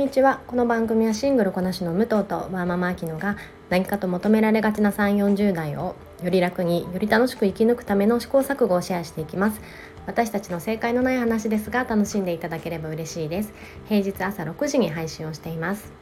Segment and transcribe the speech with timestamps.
[0.00, 0.40] にちは。
[0.46, 3.36] この番組はシングルこなしの武藤とワーママアキノが
[3.68, 9.60] 何かと求められがちな3 4 0代をより楽により楽しく生き抜くための試行錯誤をシェアしていきます。
[10.06, 13.52] 私たちの正解のない話ですが楽しんでいただければ嬉しいです。
[13.90, 15.92] 平日朝6時に配信をしています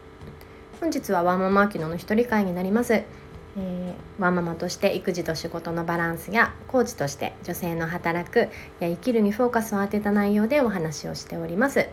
[0.80, 2.92] 本日はワーママアキノの一人会になります。
[2.94, 8.38] えー、ワンママとして育児と仕事のバランスやコーチとして女性の働く
[8.78, 11.88] や生きるにフォーカスを当てた内容でお話をしております。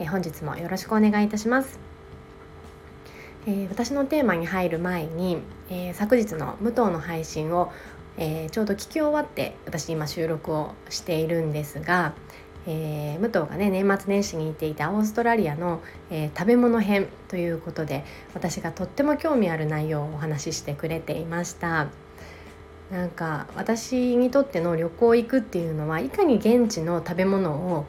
[0.00, 1.78] え本日もよろしくお願いいたします。
[3.46, 5.38] えー、私のテーマに入る前に、
[5.70, 7.72] えー、昨日の武藤の配信を、
[8.16, 12.12] えー、ちょうど聞き終わって私今収録をしているんですが、
[12.66, 15.80] えー、武藤がね年末年始に行っていたオーストラリアの、
[16.10, 21.88] えー、食べ物編ということで私がとっても興味ある内容をお話ししてくれていました。
[22.90, 27.84] なんか私にとっての旅行行くっていうのはいかに現地の食べ物を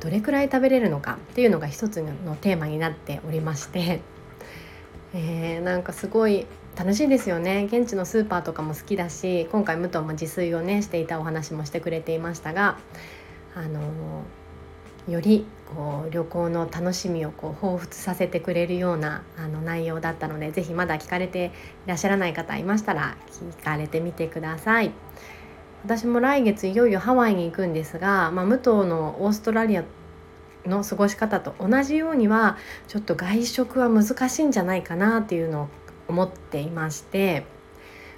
[0.00, 4.00] どれくらい食べれるのかっていうのが一つのテーマになっておりまして、
[5.14, 12.78] えー、なんかすごい楽しいですよね現地のスーパーとかも好きだし今回武藤も自炊をねしていたお話もしてくれていましたが
[13.54, 13.80] あの
[15.08, 15.44] より
[15.74, 21.52] こう旅行の楽しみをこう彷彿させてくれるようなあの内容だったので是非まだ聞かれて
[21.86, 23.16] いらっしゃらない方いましたら
[23.58, 24.92] 聞かれてみてください。
[25.84, 29.84] 私も来月いよいよハワイに行くんですが、まあ、武藤のオーストラリア
[30.66, 35.68] の過ごし方と同じようにはちょっと外食は難しいんじゃないかなっていうのを
[36.08, 37.46] 思っていまして、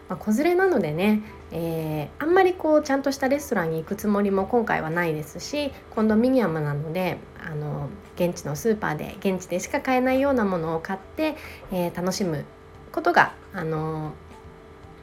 [0.09, 11.37] まあ、子連れなのでね、えー、あんまりこうちゃんとしたレストランに行くつもりも今回はないですしコンドミニアムなのであの現地のスーパーで現地でしか買えないようなものを買って、
[11.71, 12.45] えー、楽しむ
[12.91, 14.15] ことがあの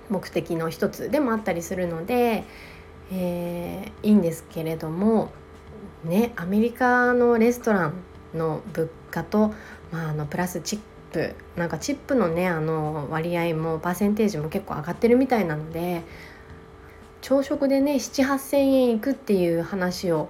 [0.10, 2.44] 目的の一つでもあったりするので、
[3.12, 5.32] えー、いいんですけれども
[6.04, 7.94] ねアメリカのレストラン
[8.34, 9.54] の物価と、
[9.92, 10.80] まあ、あのプラスチッ
[11.12, 16.04] プなんかチップのねあの割合もパーセンテージも結構上がってるみたいなので
[17.22, 20.30] 朝食でね7,8,000円いくっていう話を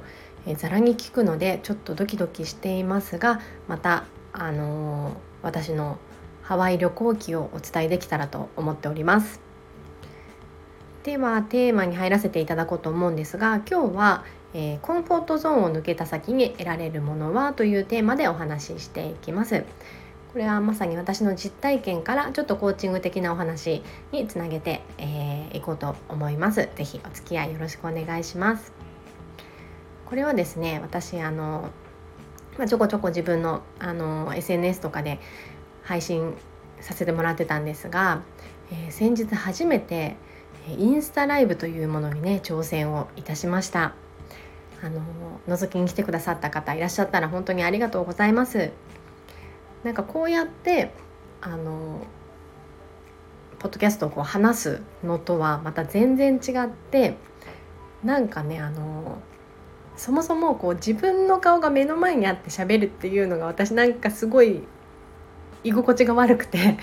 [0.55, 5.97] ざらに聞くのでちょっとドキドキしていますがまたあのー、私の
[6.41, 9.48] ハワイ旅行記をお伝えできたらと思っております。
[11.09, 19.65] ではテーマに入らせていただこうと思うんですが今日は、えー、コンフォートゾーンを抜けた先に得られるものはというテーマでお話ししていきます。
[20.31, 23.81] これはまさに私の実体験からちょっとコーチング的なお話
[24.11, 26.69] につなげてい、えー、こうと思います。
[26.75, 28.71] ぜひお付き合いよろしくお願いします。
[30.05, 31.69] これはですね私あの、
[32.59, 35.19] まあ、ちょこちょこ自分のあの SNS とかで
[35.81, 36.35] 配信
[36.81, 38.21] させてもらってたんですが、
[38.71, 40.15] えー、先日初めて
[40.77, 43.93] インスタライブというものにね挑戦をいたしました。
[44.81, 45.01] あの
[45.47, 48.71] 覗きに来てくださった方いらっしゃったら本当にありがとうございます。
[49.83, 50.91] なんかこうやって
[51.41, 52.01] あの
[53.59, 57.17] ポッドキャストをこう話すのとはまた全然違って
[58.03, 59.19] なんかねあの
[59.97, 64.63] そもそもこう自分の顔が目の前にあって喋るっていうのが私なんかすごい
[65.63, 66.77] 居心地が悪くて。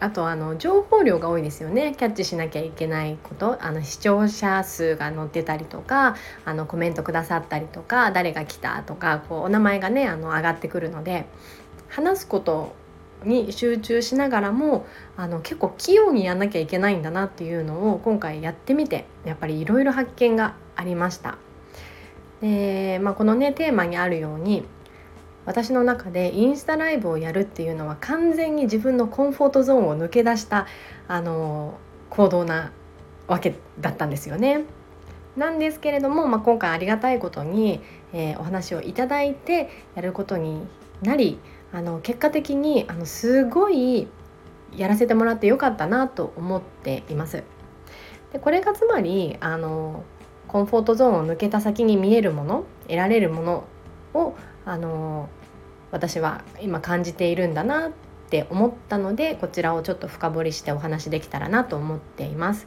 [0.00, 11.26] あとあの情報量が多いですよねキャッチしなきゃいけないことあの視聴者数が載ってたりとかあのコメントくださったりとか誰が来たとかこうお名前がねあの上がってくるので
[11.88, 12.74] 話すこと
[13.24, 21.38] に集中しながらもあの結構器用にやんなきゃいけないんだなっていうのを今回やってみてやっぱりいろいろ発見がありました。
[22.40, 24.64] でまあ、このねテーマにあるように
[25.48, 30.66] 私の中でインスタライブをやるっていうのは完全に自分のコンフォートゾーンを抜け出した
[31.08, 31.78] あの
[32.10, 32.70] 行動な
[33.28, 34.64] わけだったんですよね。
[35.38, 37.80] なんですけれども、まあ、今回ありがたいことに、
[38.12, 40.66] えー、お話をいただいてやることに
[41.00, 41.38] なり
[41.72, 44.06] あの結果的にあのすごい
[44.76, 47.42] やらせてもらってよかったなと思っています。
[48.34, 50.04] でこれがつまりあの
[50.46, 53.64] コンフォートゾーンを抜けた先に見えるもの得られるもの
[54.12, 54.34] を
[54.66, 55.30] あの
[55.90, 57.90] 私は今感じているんだなっ
[58.30, 62.66] て思ったのでこちらをちょっと深掘りしてお話できたらなと思っています。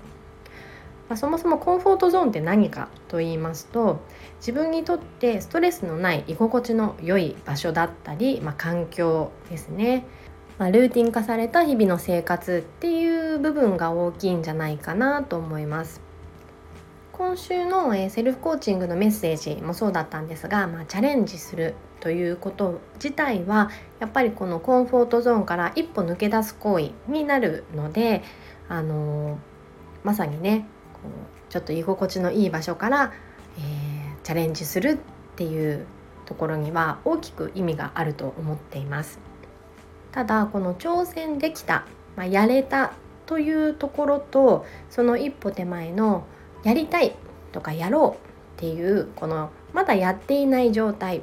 [1.11, 3.99] まあ、そもそもコンフォートゾーンって何かと言いますと
[4.37, 10.05] 自分にとってストレスのない居心地の良い場所だったり、まあ、環境ですね、
[10.57, 15.99] まあ、ルーティン化された日々の生活っていう部分が大きいんじゃないかなと思います。
[17.11, 23.69] 今週の、えセルフコーチングのメッセージもそうだったんですが、まあ、チャレンジするということ自体は
[23.99, 28.23] やっぱりこのコンフォートゾーンから一歩抜け出す行為になるので、
[28.67, 29.37] あの
[30.03, 33.13] まさにねこうちょっと居心地のいい場所から、
[33.57, 35.85] えー、チャレンジするっていう
[36.25, 39.19] ところには大きく意味があると思っています。
[40.11, 42.93] ただこの挑戦できた、まあ、やれた
[43.27, 46.25] というところとその一歩手前の
[46.63, 47.15] やりたい
[47.51, 51.21] とかやろうっていうこのまだやっていない状態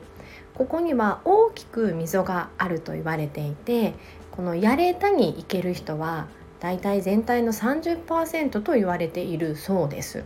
[0.58, 3.94] ここには大きく溝があると言われていて
[4.32, 6.26] このやれたにいける人は
[6.58, 10.24] だいたい全体の30%と言われているそうです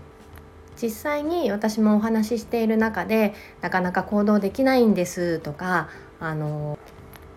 [0.80, 6.78] 実際に私もお話ししている中でなかなか行動できないんですとかあの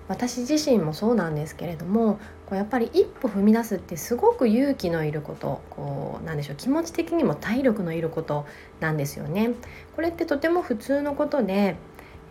[0.08, 8.46] 私自身もそうなんですけれどもこうやっぱり一歩踏み出すってすごく勇気のいることこうなんでしょう気持ち的にも体力のいること
[8.80, 9.52] なんですよね。
[9.96, 11.76] これってとても普通のことで、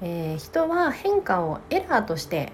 [0.06, 2.52] えー、人は変化をエラーとして、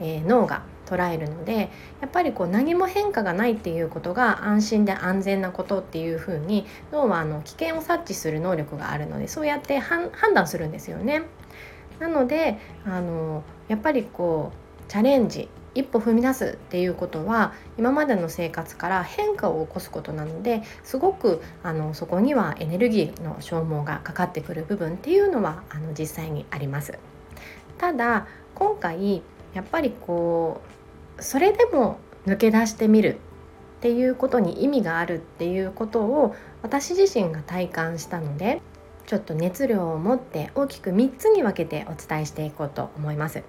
[0.00, 1.70] えー、脳が捉えるので
[2.00, 11.22] やっぱりこう何も変化がないっていうことが安心で安全なことっていうふうに脳はあの危険を察知する能力があるのでそうやって判断するんですよね。
[12.00, 26.98] なのであのやっぱりこうチャレンジ一歩踏み出すっていうことは今までの生活から変化を起こすことなのですごくあのそこにはエネルギーの消耗がかかってくる部分っていうのはあの実際にあります。
[27.78, 29.22] ただ今回
[29.54, 30.60] やっぱりこ
[31.18, 33.18] うそれでも抜け出してみる
[33.78, 38.60] っていうことに意味があるっていうことを私自身が体感したので
[39.06, 43.42] ちょっと熱量を持って大きく3つに分けてお伝えしていこうと思います。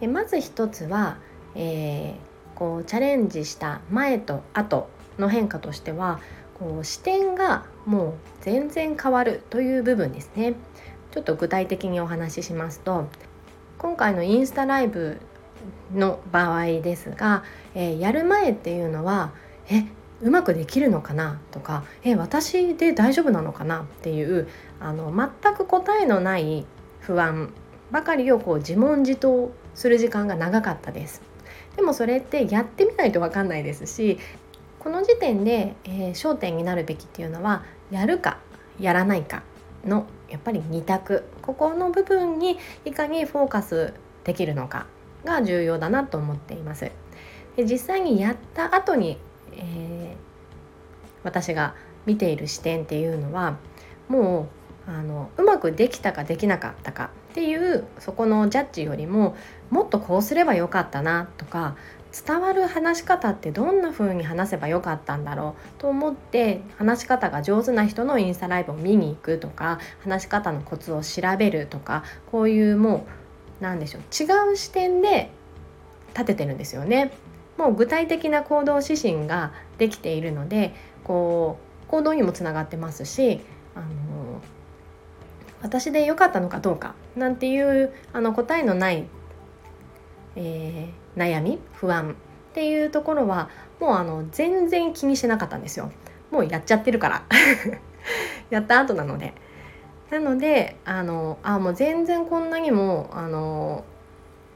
[0.00, 1.18] でまず1つは、
[1.54, 6.20] えー、こうチャレンジした前と後の変化としては
[6.58, 10.54] こう視点がもう全然変わるという部分ですね。
[11.10, 13.08] ちょっと具体的にお話ししますと
[13.78, 15.18] 今回のインスタライブ
[15.94, 19.32] の場合ですが、えー、やる前っていうのは
[19.70, 19.84] え
[20.20, 21.40] うまくできるのかな？
[21.50, 23.82] とかえ私で大丈夫なのかな？
[23.82, 24.48] っていう
[24.80, 25.12] あの
[25.42, 26.66] 全く答えのない
[27.00, 27.52] 不安
[27.90, 31.22] ばかりをこう自問自答する時間が長かったです。
[31.76, 34.18] でもそれってやってみないと分かんないですし
[34.80, 38.38] この時点で、えー、焦点になるべきっていうのはやるか
[38.80, 39.44] やらないか
[39.84, 41.24] のやっぱり2択。
[41.42, 43.94] ここの部分にいかにフォーカス
[44.24, 44.86] できるのか
[45.24, 46.90] が重要だなと思っています。
[47.56, 49.18] で実際にやった後に、
[49.52, 50.16] えー、
[51.22, 51.74] 私が
[52.04, 53.58] 見ている視点っていうのは
[54.08, 54.48] も
[54.88, 59.36] うあのうまくできたかできなかったかっていうそこのジャッジよりも
[59.70, 61.76] もっとこうすればよかったなとか
[62.26, 72.02] 伝わる話し方ってどんな風に話せばよかったんだろうと思って話し方が上手な人のインスタライブを見に行くとか話し方のコツを調べるとか
[72.32, 73.06] こういうも
[73.60, 75.30] う何でしょう違う視点で
[76.14, 77.12] 立ててるんですよね。
[77.56, 80.74] もう具体的な行動指針ができているので
[81.04, 83.40] こう行動にもつながってますし
[83.76, 84.07] あの
[85.62, 89.04] 私で良かったのかどうかなんていうあの答えのない、
[90.36, 92.14] えー、悩み不安っ
[92.54, 93.50] ていうところは
[93.80, 95.92] もうあの全然気にしてなかったんですよ。
[96.30, 97.22] もうやっちゃってるから
[98.50, 99.34] やった後なので。
[100.10, 103.84] なのであのあもう全然こんなにもあの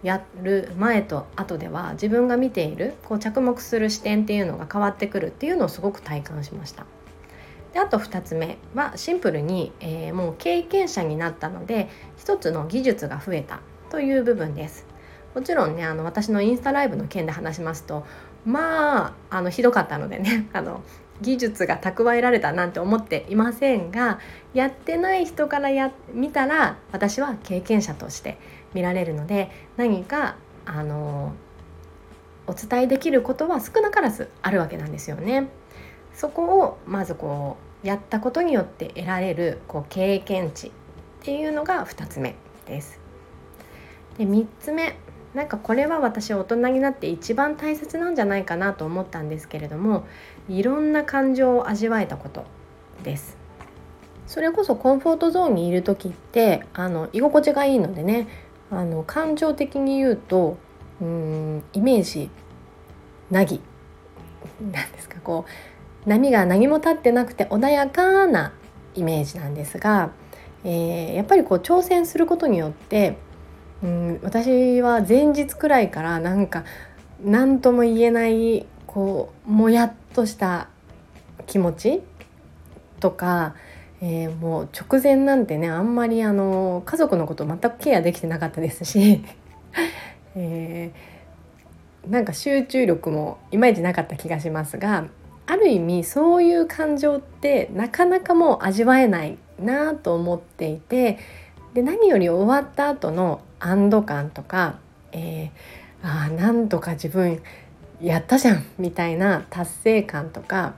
[0.03, 6.87] やる前と後では自分が見ているこう着目する視点っていうのが変わってくるっていうのをすごく体感しました。
[7.73, 14.87] であと2つ目はシンプルに、えー、もう経験者になったので一つの技術が増えたという部分です。
[15.35, 18.05] もちろんねあの私のインスタライブの件で話しますと
[18.45, 20.83] まああのひどかったのでね あの
[21.23, 24.19] 技術が蓄えられたなんて思っていませんが
[24.55, 28.39] やってない人からや見たら私は経験者として
[28.75, 31.33] 見られるので何かあの
[32.47, 35.47] お伝えできることは少なからずあるわけなんですよね。
[36.15, 40.71] そこをまずこうやったことによって得られるこう経験値っ
[41.23, 42.35] ていうのが2つ目
[42.67, 43.01] です。
[44.19, 44.97] で3つ目
[45.35, 50.05] なんかこれは私大人になって一番大切なんじゃないかなと思ったんですけれども
[50.49, 52.45] いろんな感情を味わえたこと
[53.03, 53.39] です。
[54.27, 58.29] それこそコンフォートゾーンにいる時ってあの居心地がいいのでね
[58.71, 60.57] あの感情的に言うと
[61.01, 62.31] うんイメージ
[63.31, 63.61] なぎ
[64.61, 65.17] なんですか？
[65.23, 65.51] こう
[66.07, 68.53] 波が何も立ってなくて穏やかな
[68.95, 70.11] イメージなんですが、
[70.65, 73.17] えー、やっぱりこう挑戦することによって、
[73.83, 76.65] うん、私は前日くらいからなんか
[77.25, 80.69] 何とも言えないこうもやっとした
[81.47, 82.03] 気持ち
[83.01, 83.55] とか、
[84.01, 89.25] えー、もう直前なんてねあんまりあの家族のこと全くケアできてなかったですし、
[90.35, 95.07] えー、なんか集中力もいまいちなかった気がしますが
[95.47, 101.19] ある意味そういう感情ってなかなかもう味わえないなと思っていて
[101.75, 104.79] で何より終わった後の安堵感とか、
[105.13, 107.43] えー、あなんとか自分
[108.01, 110.75] やったじゃんみたいな達成感とか、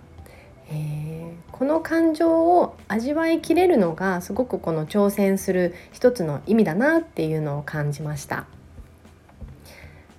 [0.69, 8.47] えー、この感情を味わいきれるのがすごくこの挑戦する一つの意味だなっていうのを感じました。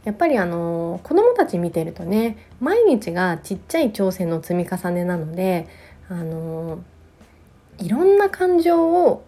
[0.05, 5.67] やっぱりあの子どもたち見てるとね毎日がちっちゃい挑戦の積み重ねなので
[6.07, 6.79] あの
[7.79, 9.25] いろんな感情を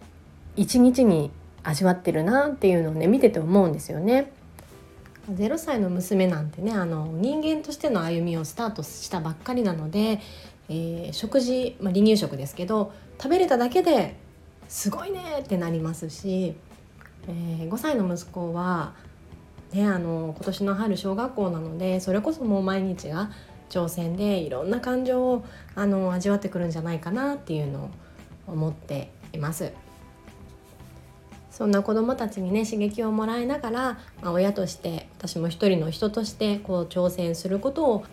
[0.55, 1.31] 一日に
[1.63, 4.31] 味わってるなっていうのをね見てて思うんですよね。
[5.34, 10.22] 0歳の娘なんてねあの人間としての歩みをスタートしたばっかりなので、
[10.69, 14.15] えー、食事、まあ、離乳食ですけど食べれただけで
[14.69, 16.55] すごいねってなりますし、
[17.27, 18.93] えー、5歳の息子は
[19.74, 23.31] ね、あの今年の春小学校なのでそれこそもう毎日が
[23.69, 25.45] 挑戦でいろんな感情を
[25.75, 27.89] あの味わってくるんじゃないかなっていうのを
[28.47, 29.74] 思っています。
[31.51, 33.81] そんな子どもたちにね刺激をもらいながら、
[34.21, 38.05] まあ、親として私も一人の人としてこう挑戦することを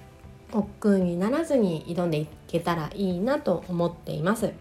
[0.52, 4.52] 億劫にならずに挑んでいけたらいいなと思っています。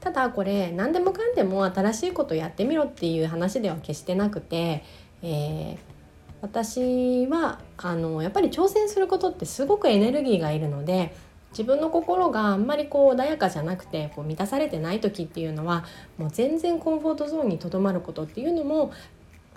[0.00, 4.84] ただこれ何でもかんでも新しいことやってみろっていう話では決してなくて、
[5.22, 5.97] えー
[6.40, 11.14] 私はあのやっぱり挑戦することってすごくエネルギーがいるので
[11.50, 15.84] 自分の心があんまりこう穏やかじゃなくてこう満たされてない時っていうのは
[16.16, 18.92] もう全然コンフォートゾーンにとどまることっていうのも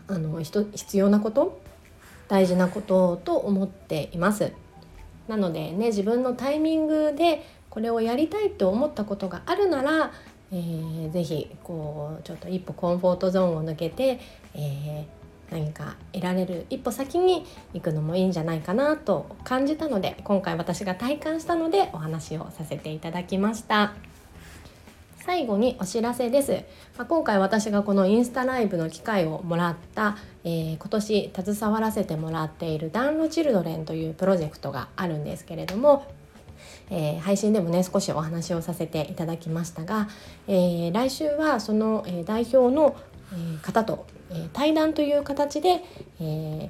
[0.07, 1.61] あの必要なこと
[2.27, 4.53] 大事なことと思っています。
[5.27, 10.11] なのでね自分のタイミングでこれをやりたいと思ったことがあるなら、
[10.51, 14.19] えー、ぜひこうちょっと一歩コンフォートゾーンを抜けて、
[14.55, 15.20] えー
[15.51, 23.93] 何か得られる一歩先に行くのもいいんじゃないかなと感じたので今回私が体感したのでお話をさせていただきました。
[25.17, 26.63] 最後にお知らせです、
[26.97, 36.11] まあ、今回私がこのインスタライブの機会をもらった、えー、今年携わらせてもらっているダンロチルドレンというプロジェクトがあるんですけれども
[36.91, 40.09] えー、配信でもね少しお話をさせていただきましたが、
[40.47, 42.97] えー、来週はその、え代表の、
[43.33, 45.83] え方とえ対談という形で、
[46.19, 46.69] え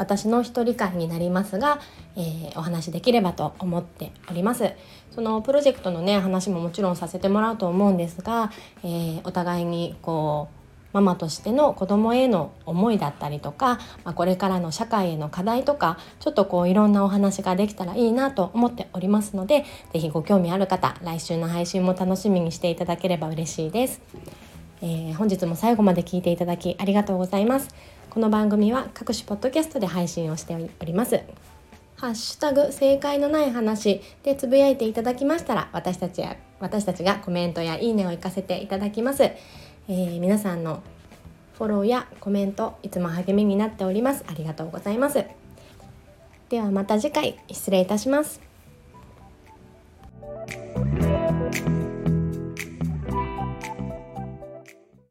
[0.00, 1.78] 私の一人会になりますが、
[2.16, 4.72] えー、お話できればと思っております
[5.10, 8.50] そのプロジェクトのね話ももちろんさせてもらうと思うんですが、
[8.82, 10.60] えー、お互いにこう
[10.92, 24.00] ママとしての子供への思いだったりとか、まあ、これからの社会への課題とかちょっとこういろんなお話ができたらいいなと思っておりますので是非ご興味ある方来週の配信も楽しみにしていただければ嬉しいです。
[24.82, 27.68] えー、本日も最後まで聞いていただきありがとうございます。
[28.08, 31.20] この番組は各種ポッドキャストで配信をしております。
[31.96, 40.82] ハッシュタグ正解のない話でつぶやいていただきましたら私たちや私たちがコメントやいいねを行かせていただきます、えー、皆さんの
[41.58, 44.24] フォローやコメントいつも励みになっております。
[44.26, 45.22] ありがとうございます。
[46.48, 48.49] ではまた次回失礼いたします。